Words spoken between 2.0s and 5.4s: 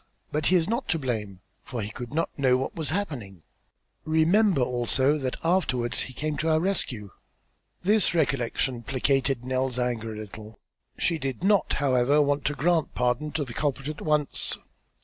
not know what was happening. Remember also that